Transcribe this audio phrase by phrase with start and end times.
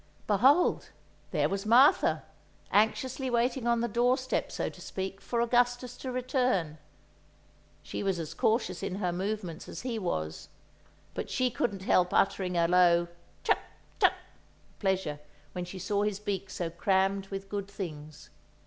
[0.25, 0.89] Behold,
[1.29, 2.23] there was Martha,
[2.71, 6.79] anxiously waiting on the doorstep, so to speak, for Augustus to return.
[7.83, 10.49] She was as cautious in her movements as he was,
[11.13, 13.09] but she couldn't help uttering a low
[13.43, 13.59] "Chut!
[14.01, 15.19] chut!" of pleasure
[15.51, 18.31] when she saw his beak so crammed with good things.